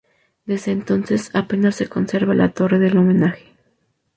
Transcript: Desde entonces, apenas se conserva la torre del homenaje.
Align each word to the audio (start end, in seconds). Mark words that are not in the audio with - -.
Desde 0.45 0.71
entonces, 0.71 1.29
apenas 1.35 1.75
se 1.75 1.87
conserva 1.87 2.33
la 2.33 2.53
torre 2.53 2.79
del 2.79 2.97
homenaje. 2.97 3.53